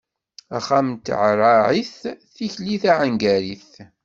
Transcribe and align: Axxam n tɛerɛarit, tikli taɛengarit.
Axxam 0.57 0.87
n 0.95 0.97
tɛerɛarit, 1.05 1.99
tikli 2.35 2.75
taɛengarit. 2.83 3.71